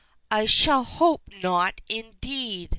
"I 0.31 0.47
should 0.47 0.83
hope 0.83 1.21
not, 1.43 1.79
indeed!" 1.87 2.69